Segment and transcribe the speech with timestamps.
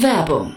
[0.00, 0.56] Werbung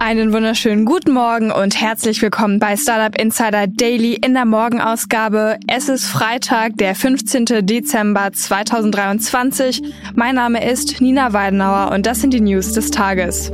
[0.00, 5.58] Einen wunderschönen guten Morgen und herzlich willkommen bei Startup Insider Daily in der Morgenausgabe.
[5.66, 7.66] Es ist Freitag, der 15.
[7.66, 9.82] Dezember 2023.
[10.14, 13.50] Mein Name ist Nina Weidenauer und das sind die News des Tages.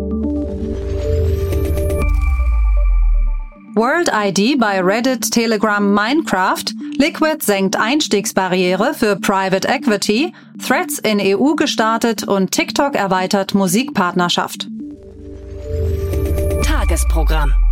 [3.74, 6.64] World ID bei Reddit, Telegram, Minecraft,
[6.98, 10.34] Liquid senkt Einstiegsbarriere für Private Equity,
[10.64, 14.68] Threads in EU gestartet und TikTok erweitert Musikpartnerschaft.
[16.84, 17.63] Tagesprogramm.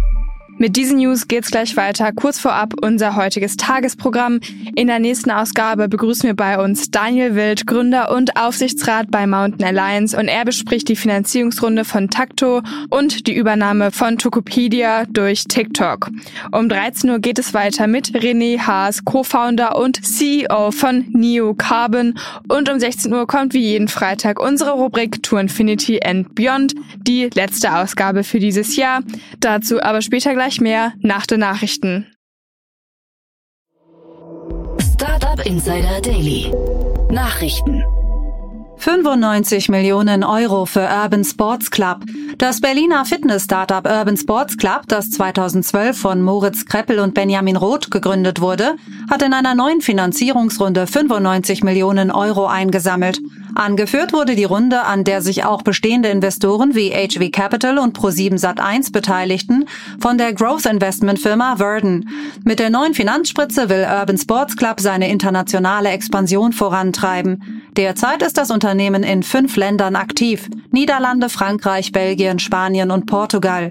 [0.62, 2.12] Mit diesen News geht's gleich weiter.
[2.12, 4.38] Kurz vorab unser heutiges Tagesprogramm.
[4.76, 9.66] In der nächsten Ausgabe begrüßen wir bei uns Daniel Wild, Gründer und Aufsichtsrat bei Mountain
[9.66, 16.10] Alliance und er bespricht die Finanzierungsrunde von Takto und die Übernahme von Tokopedia durch TikTok.
[16.52, 22.14] Um 13 Uhr geht es weiter mit René Haas, Co-Founder und CEO von Neo Carbon
[22.46, 27.30] und um 16 Uhr kommt wie jeden Freitag unsere Rubrik To Infinity and Beyond, die
[27.34, 29.00] letzte Ausgabe für dieses Jahr.
[29.40, 32.14] Dazu aber später gleich mehr nach den Nachrichten.
[34.94, 36.52] Startup Insider Daily.
[37.10, 37.82] Nachrichten.
[38.82, 41.98] 95 Millionen Euro für Urban Sports Club.
[42.38, 48.40] Das Berliner Fitness-Startup Urban Sports Club, das 2012 von Moritz Kreppel und Benjamin Roth gegründet
[48.40, 48.74] wurde,
[49.08, 53.20] hat in einer neuen Finanzierungsrunde 95 Millionen Euro eingesammelt.
[53.54, 58.40] Angeführt wurde die Runde, an der sich auch bestehende Investoren wie HV Capital und Pro7
[58.40, 59.66] Sat1 beteiligten,
[60.00, 62.08] von der Growth Investment Firma Verden.
[62.44, 67.62] Mit der neuen Finanzspritze will Urban Sports Club seine internationale Expansion vorantreiben.
[67.76, 70.48] Derzeit ist das Unternehmen in fünf Ländern aktiv.
[70.70, 73.70] Niederlande, Frankreich, Belgien, Spanien und Portugal.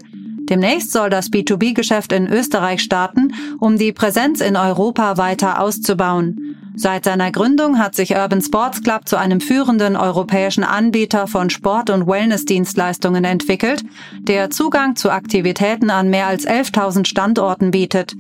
[0.50, 6.60] Demnächst soll das B2B-Geschäft in Österreich starten, um die Präsenz in Europa weiter auszubauen.
[6.75, 11.89] Seit seiner Gründung hat sich Urban Sports Club zu einem führenden europäischen Anbieter von Sport-
[11.89, 13.83] und Wellness-Dienstleistungen entwickelt,
[14.19, 18.15] der Zugang zu Aktivitäten an mehr als 11.000 Standorten bietet.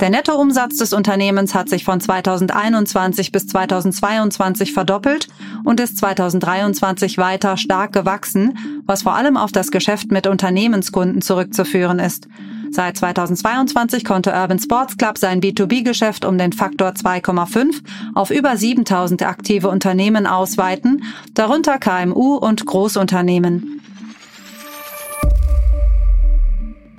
[0.00, 5.28] Der Nettoumsatz des Unternehmens hat sich von 2021 bis 2022 verdoppelt
[5.62, 11.98] und ist 2023 weiter stark gewachsen, was vor allem auf das Geschäft mit Unternehmenskunden zurückzuführen
[11.98, 12.28] ist.
[12.70, 17.82] Seit 2022 konnte Urban Sports Club sein B2B-Geschäft um den Faktor 2,5
[18.14, 23.82] auf über 7000 aktive Unternehmen ausweiten, darunter KMU und Großunternehmen.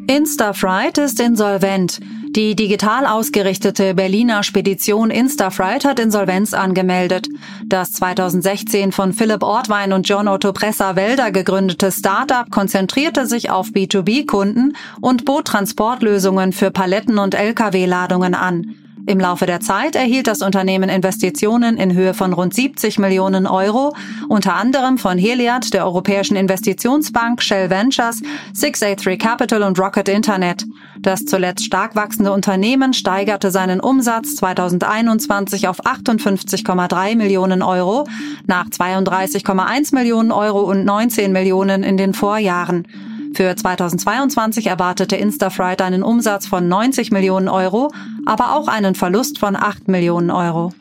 [0.06, 2.00] Instafright ist insolvent.
[2.34, 7.28] Die digital ausgerichtete Berliner Spedition Instafright hat Insolvenz angemeldet.
[7.66, 13.68] Das 2016 von Philipp Ortwein und John Otto Presser Welder gegründete Startup konzentrierte sich auf
[13.68, 18.81] B2B-Kunden und bot Transportlösungen für Paletten- und Lkw-Ladungen an.
[19.07, 23.95] Im Laufe der Zeit erhielt das Unternehmen Investitionen in Höhe von rund 70 Millionen Euro,
[24.29, 28.22] unter anderem von Heliad, der Europäischen Investitionsbank, Shell Ventures,
[28.53, 30.66] 683 Capital und Rocket Internet.
[31.00, 38.07] Das zuletzt stark wachsende Unternehmen steigerte seinen Umsatz 2021 auf 58,3 Millionen Euro
[38.45, 42.85] nach 32,1 Millionen Euro und 19 Millionen in den Vorjahren.
[43.34, 47.92] Für 2022 erwartete Instafright einen Umsatz von 90 Millionen Euro,
[48.25, 50.74] aber auch einen Verlust von 8 Millionen Euro.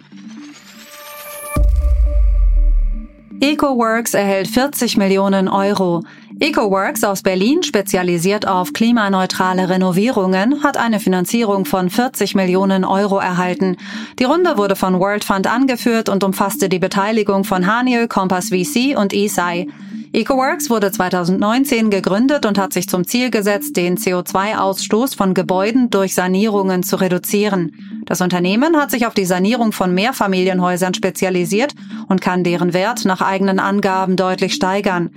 [3.43, 6.03] EcoWorks erhält 40 Millionen Euro.
[6.41, 13.77] EcoWorks aus Berlin, spezialisiert auf klimaneutrale Renovierungen, hat eine Finanzierung von 40 Millionen Euro erhalten.
[14.19, 18.95] Die Runde wurde von World Fund angeführt und umfasste die Beteiligung von Haniel, Compass VC
[18.99, 19.69] und ESI.
[20.13, 26.17] EcoWorks wurde 2019 gegründet und hat sich zum Ziel gesetzt, den CO2-Ausstoß von Gebäuden durch
[26.17, 28.03] Sanierungen zu reduzieren.
[28.07, 31.77] Das Unternehmen hat sich auf die Sanierung von Mehrfamilienhäusern spezialisiert
[32.09, 35.11] und kann deren Wert nach eigenen Angaben deutlich steigern.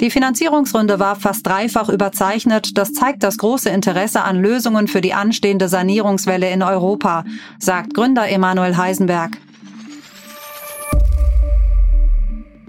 [0.00, 2.78] Die Finanzierungsrunde war fast dreifach überzeichnet.
[2.78, 7.24] Das zeigt das große Interesse an Lösungen für die anstehende Sanierungswelle in Europa,
[7.58, 9.38] sagt Gründer Emanuel Heisenberg.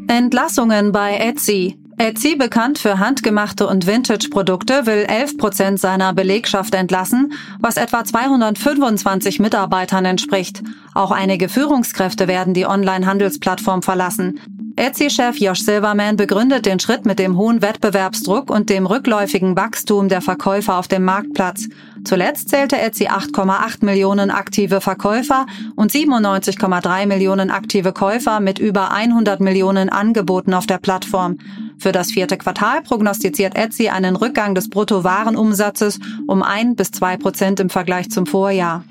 [0.08, 1.78] Entlassungen bei Etsy.
[1.98, 9.40] Etsy, bekannt für handgemachte und Vintage-Produkte, will 11 Prozent seiner Belegschaft entlassen, was etwa 225
[9.40, 10.64] Mitarbeitern entspricht.
[10.94, 14.40] Auch einige Führungskräfte werden die Online-Handelsplattform verlassen.
[14.78, 20.22] Etsy-Chef Josh Silverman begründet den Schritt mit dem hohen Wettbewerbsdruck und dem rückläufigen Wachstum der
[20.22, 21.68] Verkäufer auf dem Marktplatz.
[22.08, 25.46] Zuletzt zählte Etsy 8,8 Millionen aktive Verkäufer
[25.76, 31.38] und 97,3 Millionen aktive Käufer mit über 100 Millionen Angeboten auf der Plattform.
[31.78, 37.60] Für das vierte Quartal prognostiziert Etsy einen Rückgang des Bruttowarenumsatzes um ein bis zwei Prozent
[37.60, 38.86] im Vergleich zum Vorjahr.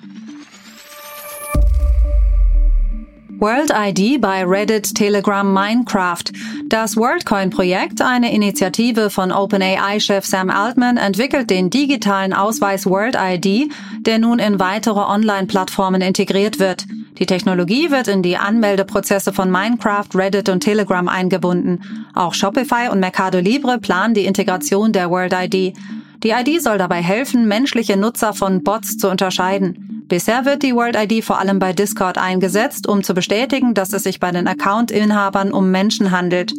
[3.38, 6.24] World ID bei Reddit, Telegram, Minecraft.
[6.68, 14.18] Das WorldCoin-Projekt, eine Initiative von OpenAI-Chef Sam Altman, entwickelt den digitalen Ausweis World ID, der
[14.18, 16.86] nun in weitere Online-Plattformen integriert wird.
[17.18, 21.82] Die Technologie wird in die Anmeldeprozesse von Minecraft, Reddit und Telegram eingebunden.
[22.14, 25.76] Auch Shopify und Mercado Libre planen die Integration der World ID.
[26.22, 29.85] Die ID soll dabei helfen, menschliche Nutzer von Bots zu unterscheiden.
[30.08, 34.04] Bisher wird die World ID vor allem bei Discord eingesetzt, um zu bestätigen, dass es
[34.04, 36.54] sich bei den Account-Inhabern um Menschen handelt.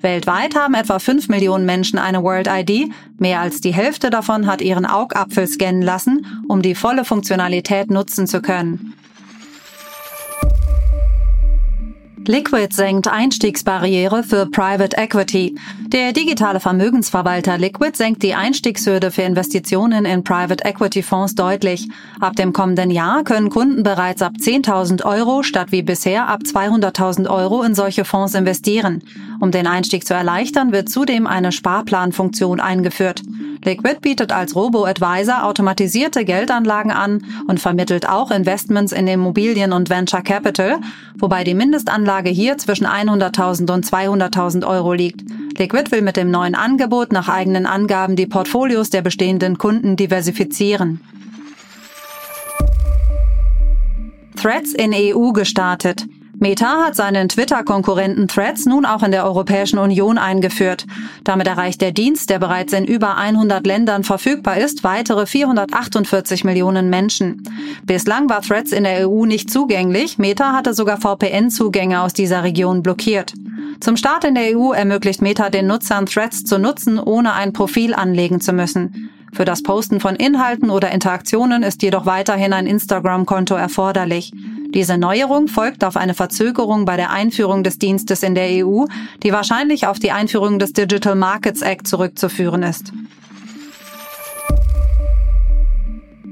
[0.00, 2.90] Weltweit haben etwa 5 Millionen Menschen eine World ID.
[3.18, 8.26] Mehr als die Hälfte davon hat ihren Augapfel scannen lassen, um die volle Funktionalität nutzen
[8.26, 8.94] zu können.
[12.30, 15.56] Liquid senkt Einstiegsbarriere für Private Equity.
[15.88, 21.88] Der digitale Vermögensverwalter Liquid senkt die Einstiegshürde für Investitionen in Private Equity Fonds deutlich.
[22.20, 27.28] Ab dem kommenden Jahr können Kunden bereits ab 10.000 Euro statt wie bisher ab 200.000
[27.28, 29.02] Euro in solche Fonds investieren.
[29.40, 33.22] Um den Einstieg zu erleichtern, wird zudem eine Sparplanfunktion eingeführt.
[33.64, 40.22] Liquid bietet als Robo-Advisor automatisierte Geldanlagen an und vermittelt auch Investments in Immobilien und Venture
[40.22, 40.78] Capital,
[41.18, 45.22] wobei die Mindestanlage hier zwischen 100.000 und 200.000 Euro liegt.
[45.58, 51.00] Liquid will mit dem neuen Angebot nach eigenen Angaben die Portfolios der bestehenden Kunden diversifizieren.
[54.36, 56.06] Threads in EU gestartet.
[56.42, 60.86] Meta hat seinen Twitter-Konkurrenten Threads nun auch in der Europäischen Union eingeführt.
[61.22, 66.88] Damit erreicht der Dienst, der bereits in über 100 Ländern verfügbar ist, weitere 448 Millionen
[66.88, 67.42] Menschen.
[67.84, 70.16] Bislang war Threads in der EU nicht zugänglich.
[70.16, 73.34] Meta hatte sogar VPN-Zugänge aus dieser Region blockiert.
[73.80, 77.92] Zum Start in der EU ermöglicht Meta den Nutzern Threads zu nutzen, ohne ein Profil
[77.92, 79.10] anlegen zu müssen.
[79.34, 84.32] Für das Posten von Inhalten oder Interaktionen ist jedoch weiterhin ein Instagram-Konto erforderlich.
[84.74, 88.84] Diese Neuerung folgt auf eine Verzögerung bei der Einführung des Dienstes in der EU,
[89.22, 92.92] die wahrscheinlich auf die Einführung des Digital Markets Act zurückzuführen ist.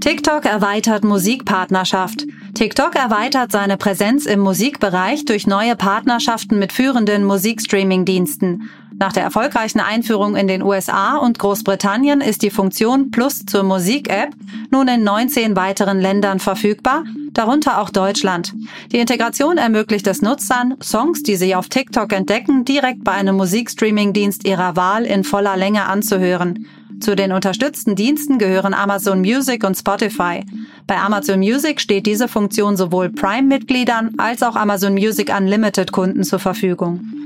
[0.00, 2.24] TikTok erweitert Musikpartnerschaft.
[2.54, 8.70] TikTok erweitert seine Präsenz im Musikbereich durch neue Partnerschaften mit führenden Musikstreaming-Diensten.
[8.98, 14.34] Nach der erfolgreichen Einführung in den USA und Großbritannien ist die Funktion Plus zur Musik-App
[14.72, 18.54] nun in 19 weiteren Ländern verfügbar, darunter auch Deutschland.
[18.90, 24.44] Die Integration ermöglicht es Nutzern, Songs, die sie auf TikTok entdecken, direkt bei einem Musikstreaming-Dienst
[24.44, 26.66] ihrer Wahl in voller Länge anzuhören.
[26.98, 30.44] Zu den unterstützten Diensten gehören Amazon Music und Spotify.
[30.88, 37.17] Bei Amazon Music steht diese Funktion sowohl Prime-Mitgliedern als auch Amazon Music Unlimited-Kunden zur Verfügung.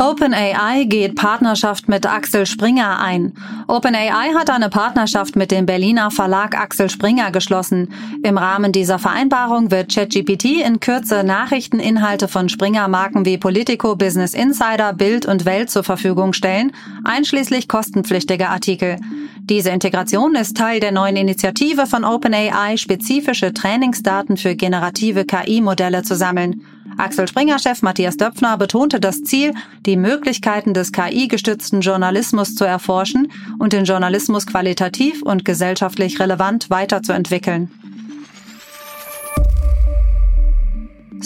[0.00, 3.32] OpenAI geht Partnerschaft mit Axel Springer ein.
[3.66, 7.88] OpenAI hat eine Partnerschaft mit dem Berliner Verlag Axel Springer geschlossen.
[8.22, 14.92] Im Rahmen dieser Vereinbarung wird ChatGPT in Kürze Nachrichteninhalte von Springer-Marken wie Politico, Business Insider,
[14.92, 16.70] Bild und Welt zur Verfügung stellen,
[17.02, 18.96] einschließlich kostenpflichtiger Artikel.
[19.40, 26.14] Diese Integration ist Teil der neuen Initiative von OpenAI, spezifische Trainingsdaten für generative KI-Modelle zu
[26.14, 26.62] sammeln.
[26.98, 29.54] Axel Springer-Chef Matthias Döpfner betonte das Ziel,
[29.86, 37.70] die Möglichkeiten des KI-gestützten Journalismus zu erforschen und den Journalismus qualitativ und gesellschaftlich relevant weiterzuentwickeln.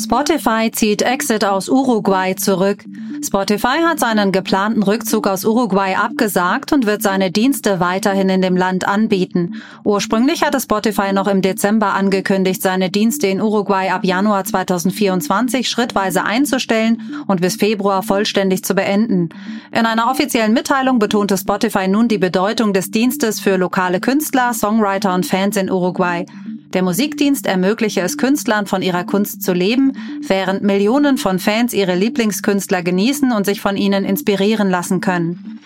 [0.03, 2.85] Spotify zieht Exit aus Uruguay zurück.
[3.25, 8.57] Spotify hat seinen geplanten Rückzug aus Uruguay abgesagt und wird seine Dienste weiterhin in dem
[8.57, 9.63] Land anbieten.
[9.85, 16.25] Ursprünglich hatte Spotify noch im Dezember angekündigt, seine Dienste in Uruguay ab Januar 2024 schrittweise
[16.25, 19.29] einzustellen und bis Februar vollständig zu beenden.
[19.71, 25.15] In einer offiziellen Mitteilung betonte Spotify nun die Bedeutung des Dienstes für lokale Künstler, Songwriter
[25.15, 26.27] und Fans in Uruguay.
[26.73, 29.93] Der Musikdienst ermögliche es Künstlern, von ihrer Kunst zu leben,
[30.27, 35.61] während Millionen von Fans ihre Lieblingskünstler genießen und sich von ihnen inspirieren lassen können.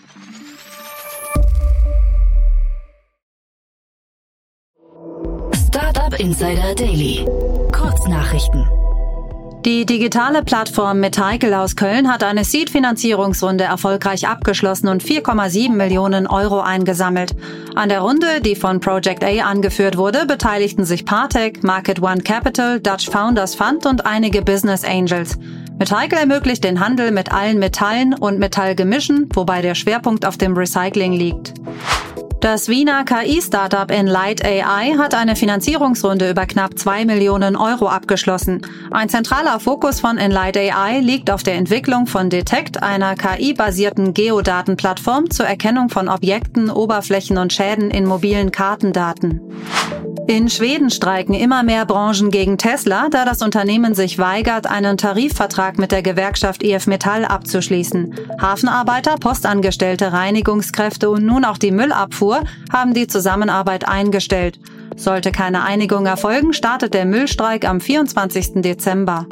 [5.68, 7.24] Startup Insider Daily.
[7.70, 8.85] Kurznachrichten.
[9.66, 16.60] Die digitale Plattform Meticle aus Köln hat eine Seed-Finanzierungsrunde erfolgreich abgeschlossen und 4,7 Millionen Euro
[16.60, 17.34] eingesammelt.
[17.74, 22.78] An der Runde, die von Project A angeführt wurde, beteiligten sich Partec, Market One Capital,
[22.78, 25.36] Dutch Founders Fund und einige Business Angels.
[25.80, 31.12] Meticle ermöglicht den Handel mit allen Metallen und Metallgemischen, wobei der Schwerpunkt auf dem Recycling
[31.12, 31.54] liegt.
[32.40, 38.60] Das Wiener KI-Startup Enlight AI hat eine Finanzierungsrunde über knapp zwei Millionen Euro abgeschlossen.
[38.90, 45.30] Ein zentraler Fokus von Enlight AI liegt auf der Entwicklung von Detect, einer KI-basierten Geodatenplattform
[45.30, 49.40] zur Erkennung von Objekten, Oberflächen und Schäden in mobilen Kartendaten.
[50.28, 55.78] In Schweden streiken immer mehr Branchen gegen Tesla, da das Unternehmen sich weigert, einen Tarifvertrag
[55.78, 58.12] mit der Gewerkschaft EF Metall abzuschließen.
[58.40, 62.42] Hafenarbeiter, Postangestellte, Reinigungskräfte und nun auch die Müllabfuhr
[62.72, 64.58] haben die Zusammenarbeit eingestellt.
[64.96, 68.62] Sollte keine Einigung erfolgen, startet der Müllstreik am 24.
[68.62, 69.26] Dezember.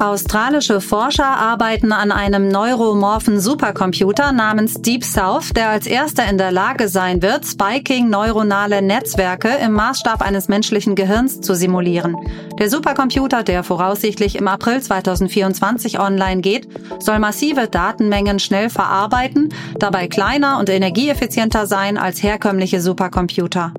[0.00, 6.50] Australische Forscher arbeiten an einem neuromorphen Supercomputer namens Deep South, der als erster in der
[6.50, 12.16] Lage sein wird, spiking neuronale Netzwerke im Maßstab eines menschlichen Gehirns zu simulieren.
[12.58, 16.66] Der Supercomputer, der voraussichtlich im April 2024 online geht,
[16.98, 23.74] soll massive Datenmengen schnell verarbeiten, dabei kleiner und energieeffizienter sein als herkömmliche Supercomputer.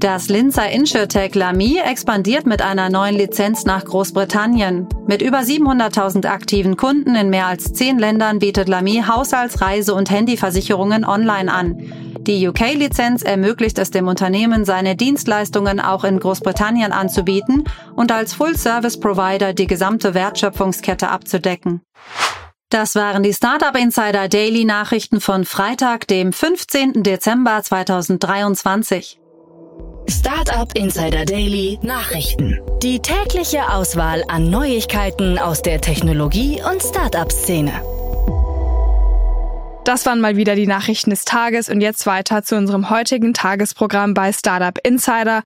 [0.00, 4.88] Das Linzer Insurtech Lamy expandiert mit einer neuen Lizenz nach Großbritannien.
[5.06, 10.10] Mit über 700.000 aktiven Kunden in mehr als zehn Ländern bietet Lamy Haushalts-, Reise- und
[10.10, 11.76] Handyversicherungen online an.
[12.20, 17.64] Die UK-Lizenz ermöglicht es dem Unternehmen, seine Dienstleistungen auch in Großbritannien anzubieten
[17.94, 21.82] und als Full-Service-Provider die gesamte Wertschöpfungskette abzudecken.
[22.70, 27.02] Das waren die Startup Insider Daily Nachrichten von Freitag, dem 15.
[27.02, 29.19] Dezember 2023.
[30.10, 32.58] Startup Insider Daily Nachrichten.
[32.82, 37.70] Die tägliche Auswahl an Neuigkeiten aus der Technologie- und Startup-Szene.
[39.84, 44.14] Das waren mal wieder die Nachrichten des Tages und jetzt weiter zu unserem heutigen Tagesprogramm
[44.14, 45.44] bei Startup Insider.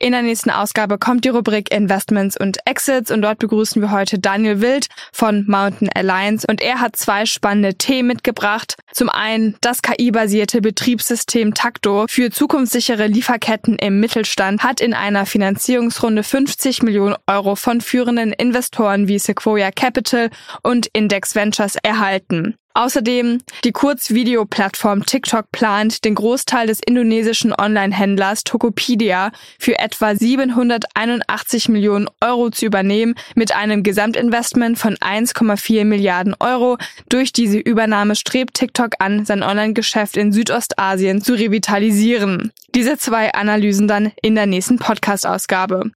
[0.00, 4.20] In der nächsten Ausgabe kommt die Rubrik Investments und Exits und dort begrüßen wir heute
[4.20, 8.76] Daniel Wild von Mountain Alliance und er hat zwei spannende Themen mitgebracht.
[8.92, 16.22] Zum einen das KI-basierte Betriebssystem Takto für zukunftssichere Lieferketten im Mittelstand hat in einer Finanzierungsrunde
[16.22, 20.30] 50 Millionen Euro von führenden Investoren wie Sequoia Capital
[20.62, 22.56] und Index Ventures erhalten.
[22.78, 32.08] Außerdem die Kurzvideoplattform TikTok plant, den Großteil des indonesischen Online-Händlers Tokopedia für etwa 781 Millionen
[32.20, 36.78] Euro zu übernehmen, mit einem Gesamtinvestment von 1,4 Milliarden Euro.
[37.08, 42.52] Durch diese Übernahme strebt TikTok an, sein Online-Geschäft in Südostasien zu revitalisieren.
[42.76, 45.90] Diese zwei Analysen dann in der nächsten Podcast-Ausgabe.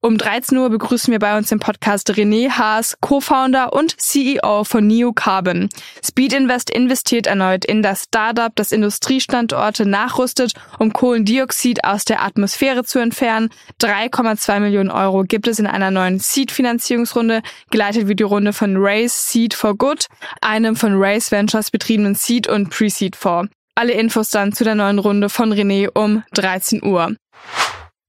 [0.00, 4.86] Um 13 Uhr begrüßen wir bei uns im Podcast René Haas, Co-Founder und CEO von
[4.86, 5.68] Neo Carbon.
[6.04, 12.84] Speed Invest investiert erneut in das Startup, das Industriestandorte nachrüstet, um Kohlendioxid aus der Atmosphäre
[12.84, 13.50] zu entfernen.
[13.82, 19.32] 3,2 Millionen Euro gibt es in einer neuen Seed-Finanzierungsrunde, geleitet wie die Runde von Race
[19.32, 20.06] Seed for Good,
[20.40, 23.52] einem von Race Ventures betriebenen Seed- und Pre-Seed-Fonds.
[23.74, 27.16] Alle Infos dann zu der neuen Runde von René um 13 Uhr.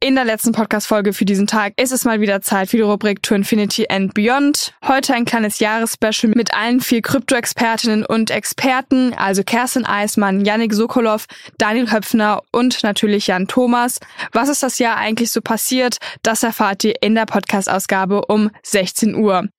[0.01, 3.21] In der letzten Podcast-Folge für diesen Tag ist es mal wieder Zeit für die Rubrik
[3.21, 4.73] To Infinity and Beyond.
[4.87, 11.25] Heute ein kleines Jahresspecial mit allen vier Krypto-Expertinnen und Experten, also Kerstin Eismann, Yannick Sokolov,
[11.57, 13.99] Daniel Höpfner und natürlich Jan Thomas.
[14.31, 15.97] Was ist das Jahr eigentlich so passiert?
[16.23, 19.49] Das erfahrt ihr in der Podcast-Ausgabe um 16 Uhr.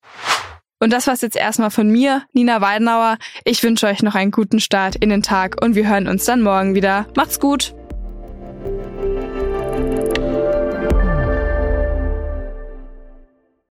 [0.79, 3.19] Und das war's jetzt erstmal von mir, Nina Weidenauer.
[3.45, 6.41] Ich wünsche euch noch einen guten Start in den Tag und wir hören uns dann
[6.41, 7.07] morgen wieder.
[7.15, 7.75] Macht's gut!